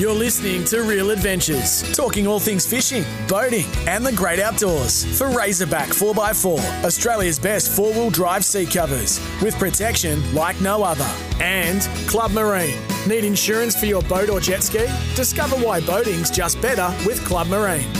[0.00, 5.28] You're listening to Real Adventures, talking all things fishing, boating, and the great outdoors for
[5.28, 11.06] Razorback 4x4, Australia's best four wheel drive seat covers with protection like no other.
[11.38, 12.78] And Club Marine.
[13.06, 14.86] Need insurance for your boat or jet ski?
[15.16, 17.92] Discover why boating's just better with Club Marine.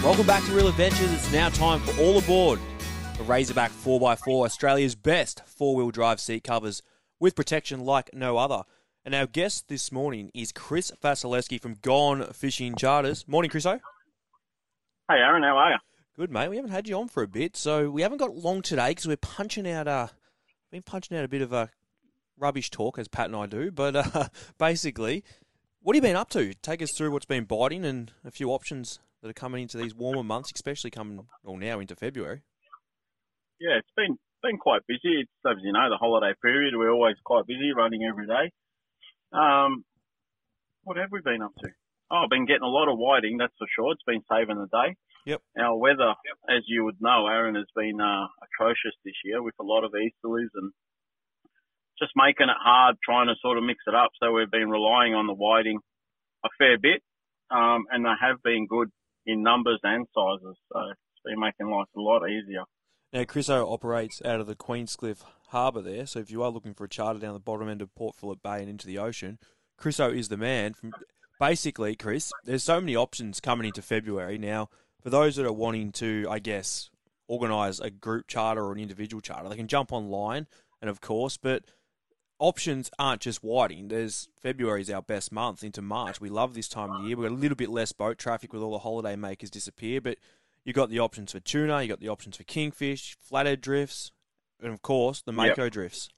[0.00, 1.12] Welcome back to Real Adventures.
[1.12, 2.60] It's now time for all aboard
[3.16, 6.84] the Razorback 4x4, Australia's best four wheel drive seat covers
[7.18, 8.62] with protection like no other.
[9.08, 13.26] And our guest this morning is Chris Vasilevski from Gone Fishing Charters.
[13.26, 13.80] Morning, Chriso.
[15.08, 15.78] Hey, Aaron, how are you?
[16.14, 16.50] Good, mate.
[16.50, 19.06] We haven't had you on for a bit, so we haven't got long today because
[19.06, 20.08] we're punching out uh,
[20.70, 21.70] been punching out a bit of a
[22.36, 23.70] rubbish talk as Pat and I do.
[23.70, 25.24] But uh, basically,
[25.80, 26.52] what have you been up to?
[26.60, 29.94] Take us through what's been biting and a few options that are coming into these
[29.94, 32.42] warmer months, especially coming well now into February.
[33.58, 35.22] Yeah, it's been been quite busy.
[35.22, 36.74] It's as you know, the holiday period.
[36.76, 38.52] We're always quite busy, running every day.
[39.32, 39.84] Um,
[40.84, 41.68] what have we been up to?
[42.10, 43.92] Oh, I've been getting a lot of whiting, that's for sure.
[43.92, 44.96] It's been saving the day.
[45.26, 45.42] Yep.
[45.60, 46.14] Our weather,
[46.48, 49.92] as you would know, Aaron, has been uh, atrocious this year with a lot of
[49.92, 50.72] easterlies and
[51.98, 54.10] just making it hard trying to sort of mix it up.
[54.22, 55.80] So we've been relying on the whiting
[56.44, 57.02] a fair bit,
[57.50, 58.88] um, and they have been good
[59.26, 60.56] in numbers and sizes.
[60.72, 62.64] So it's been making life a lot easier.
[63.12, 66.84] Now, Chriso operates out of the Queenscliff Harbour there, so if you are looking for
[66.84, 69.38] a charter down the bottom end of Port Phillip Bay and into the ocean,
[69.80, 70.74] Chriso is the man.
[70.74, 70.92] From
[71.40, 74.68] basically, Chris, there's so many options coming into February now.
[75.02, 76.90] For those that are wanting to, I guess,
[77.28, 80.46] organise a group charter or an individual charter, they can jump online,
[80.82, 81.64] and of course, but
[82.38, 83.88] options aren't just whiting.
[83.88, 86.20] There's February is our best month into March.
[86.20, 87.16] We love this time of year.
[87.16, 90.18] We've got a little bit less boat traffic with all the holiday makers disappear, but
[90.68, 94.12] you got the options for tuna, you got the options for kingfish, flathead drifts,
[94.62, 95.72] and of course the mako Yep.
[95.72, 96.10] drifts.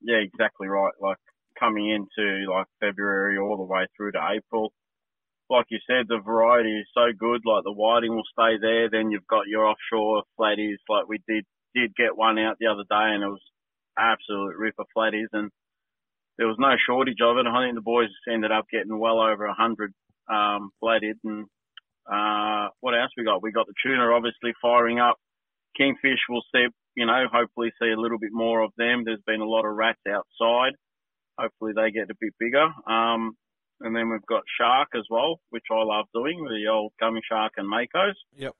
[0.00, 0.92] Yeah, exactly right.
[1.00, 1.18] Like
[1.58, 4.72] coming into like February all the way through to April.
[5.50, 7.42] Like you said, the variety is so good.
[7.44, 8.88] Like the whiting will stay there.
[8.88, 10.78] Then you've got your offshore flatties.
[10.88, 13.42] Like we did did get one out the other day, and it was
[13.98, 15.50] absolute ripper flatties, and
[16.38, 17.46] there was no shortage of it.
[17.46, 19.92] I think the boys ended up getting well over a hundred
[20.30, 21.16] um, flathead.
[21.24, 21.46] And
[22.10, 23.42] uh, what else we got?
[23.42, 25.16] We got the tuna obviously firing up.
[25.76, 29.02] Kingfish will see, you know, hopefully see a little bit more of them.
[29.04, 30.72] There's been a lot of rats outside.
[31.38, 32.64] Hopefully they get a bit bigger.
[32.90, 33.36] Um,
[33.80, 37.52] and then we've got shark as well, which I love doing, the old gummy shark
[37.58, 38.14] and makos.
[38.34, 38.54] Yep.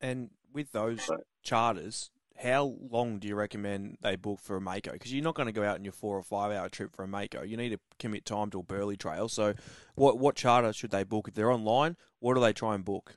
[0.00, 4.92] And with those So- charters, how long do you recommend they book for a mako?
[4.92, 7.02] Because you're not going to go out on your four or five hour trip for
[7.04, 7.42] a mako.
[7.42, 9.28] You need to commit time to a burley trail.
[9.28, 9.54] So,
[9.94, 11.96] what what charter should they book if they're online?
[12.20, 13.16] What do they try and book?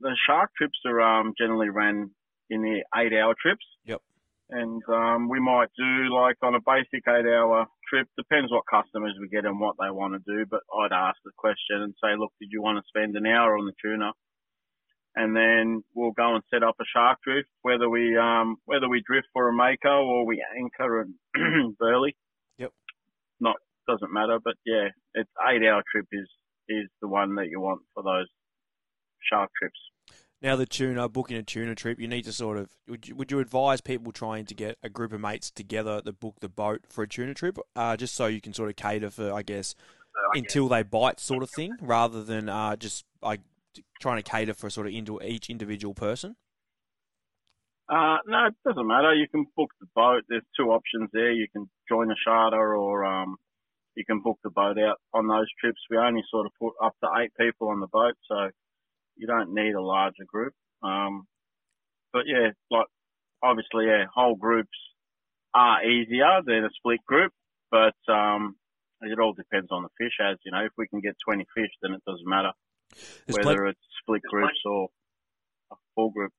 [0.00, 2.10] The shark trips are um, generally ran
[2.50, 3.64] in the eight hour trips.
[3.84, 4.02] Yep.
[4.50, 9.14] And um, we might do like on a basic eight hour trip, depends what customers
[9.20, 12.16] we get and what they want to do, but I'd ask the question and say,
[12.18, 14.12] look, did you want to spend an hour on the tuna?
[15.14, 19.02] And then we'll go and set up a shark drift, whether we um, whether we
[19.06, 22.16] drift for a mako or we anchor and burley.
[22.58, 22.70] Yep.
[23.40, 23.56] Not
[23.88, 26.28] doesn't matter, but yeah, it's eight hour trip is
[26.68, 28.28] is the one that you want for those
[29.30, 29.78] shark trips.
[30.40, 33.30] Now the tuna booking a tuna trip, you need to sort of would you, would
[33.30, 36.82] you advise people trying to get a group of mates together that book the boat
[36.88, 39.74] for a tuna trip, uh, just so you can sort of cater for I guess
[40.34, 43.40] until they bite sort of thing, rather than uh, just like
[44.02, 46.36] trying to cater for sort of into each individual person.
[47.88, 49.14] Uh, no, it doesn't matter.
[49.14, 50.24] You can book the boat.
[50.28, 51.32] There's two options there.
[51.32, 53.36] You can join a charter or um,
[53.94, 55.80] you can book the boat out on those trips.
[55.90, 58.48] We only sort of put up to eight people on the boat, so
[59.16, 60.54] you don't need a larger group.
[60.82, 61.26] Um,
[62.12, 62.86] but yeah, like
[63.42, 64.78] obviously, yeah, whole groups
[65.54, 67.32] are easier than a split group,
[67.70, 68.56] but um,
[69.02, 70.16] it all depends on the fish.
[70.18, 72.52] As you know, if we can get 20 fish, then it doesn't matter
[73.26, 74.88] There's, whether it's split groups or
[75.70, 76.32] a full group.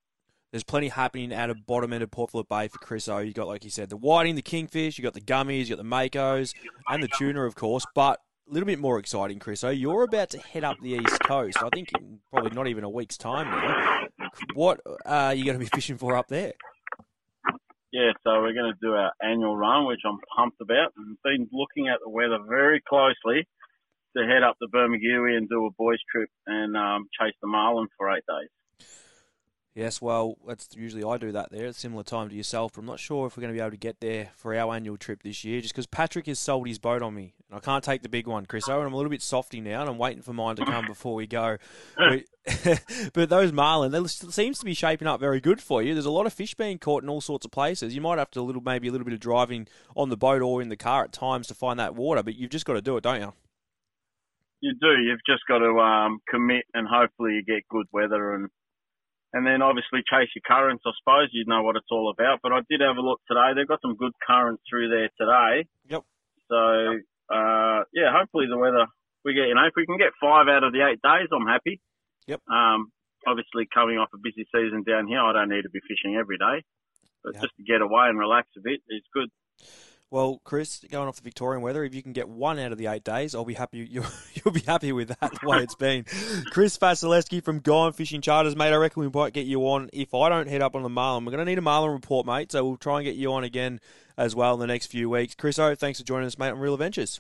[0.52, 3.20] there's plenty happening out of bottom end of Port Phillip Bay for Chris O.
[3.20, 5.78] You got like you said the whiting, the kingfish, you got the gummies, you got
[5.78, 6.54] the makos,
[6.90, 7.86] and the tuna of course.
[7.96, 8.20] But
[8.50, 9.70] a little bit more exciting, Chris O.
[9.70, 11.58] You're about to head up the east coast.
[11.62, 14.08] I think in probably not even a week's time now.
[14.54, 16.54] What are you going to be fishing for up there?
[17.92, 20.94] Yeah, so we're going to do our annual run, which I'm pumped about.
[20.98, 23.48] And been looking at the weather very closely
[24.16, 27.88] to head up to Bermagui and do a boys trip and um, chase the marlin
[27.98, 28.50] for eight days.
[29.76, 31.66] Yes, well, that's usually I do that there.
[31.66, 33.72] It's similar time to yourself, but I'm not sure if we're going to be able
[33.72, 36.78] to get there for our annual trip this year, just because Patrick has sold his
[36.78, 38.68] boat on me, and I can't take the big one, Chris.
[38.68, 41.16] and I'm a little bit softy now, and I'm waiting for mine to come before
[41.16, 41.58] we go.
[41.98, 42.84] but,
[43.14, 45.96] but those marlin, they seems to be shaping up very good for you.
[45.96, 47.96] There's a lot of fish being caught in all sorts of places.
[47.96, 49.68] You might have to a little, maybe a little bit of driving
[49.98, 52.52] on the boat or in the car at times to find that water, but you've
[52.52, 53.34] just got to do it, don't you?
[54.64, 54.96] You do.
[55.04, 58.48] You've just got to um, commit, and hopefully you get good weather and
[59.34, 60.86] and then obviously chase your currents.
[60.86, 62.40] I suppose you'd know what it's all about.
[62.40, 63.52] But I did have a look today.
[63.58, 65.68] They've got some good currents through there today.
[65.90, 66.04] Yep.
[66.48, 66.62] So
[67.28, 68.88] uh, yeah, hopefully the weather
[69.26, 69.52] we get.
[69.52, 71.82] You know, if we can get five out of the eight days, I'm happy.
[72.32, 72.40] Yep.
[72.48, 72.88] Um,
[73.28, 76.38] obviously coming off a busy season down here, I don't need to be fishing every
[76.38, 76.64] day,
[77.24, 77.44] but yep.
[77.44, 79.30] just to get away and relax a bit is good.
[80.14, 82.86] Well, Chris, going off the Victorian weather, if you can get one out of the
[82.86, 83.80] eight days, I'll be happy.
[83.90, 84.06] You'll,
[84.36, 86.06] you'll be happy with that the way it's been.
[86.52, 88.74] Chris Vasilevski from Gone Fishing Charters, mate.
[88.74, 89.90] I reckon we might get you on.
[89.92, 92.28] If I don't head up on the Marlin, we're going to need a Marlin report,
[92.28, 92.52] mate.
[92.52, 93.80] So we'll try and get you on again
[94.16, 95.34] as well in the next few weeks.
[95.34, 97.20] Chris, oh, thanks for joining us, mate, on Real Adventures.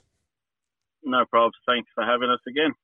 [1.03, 1.55] No problems.
[1.65, 2.75] Thanks for having us again.